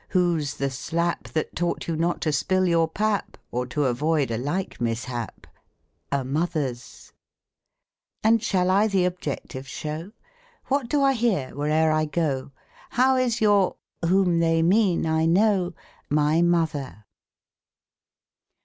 Whose 0.09 0.55
the 0.55 0.71
slap 0.71 1.25
That 1.25 1.55
taught 1.55 1.87
you 1.87 1.95
not 1.95 2.21
to 2.21 2.31
spill 2.31 2.65
your 2.67 2.87
pap. 2.87 3.37
Or 3.51 3.67
to 3.67 3.85
avoid 3.85 4.31
a 4.31 4.37
like 4.39 4.81
mishap? 4.81 5.45
A 6.11 6.23
mother'' 6.23 6.69
s! 6.71 7.13
And 8.23 8.41
shall 8.41 8.71
I 8.71 8.87
the 8.87 9.05
objective 9.05 9.67
show? 9.67 10.11
What 10.69 10.89
do 10.89 11.03
I 11.03 11.13
hear 11.13 11.51
where'er 11.51 11.91
I 11.91 12.05
go? 12.05 12.49
How 12.89 13.15
is 13.15 13.41
your?— 13.41 13.75
whom 14.09 14.39
they 14.39 14.63
mean 14.63 15.05
I 15.05 15.27
know. 15.27 15.75
My 16.09 16.41
mother 16.41 17.05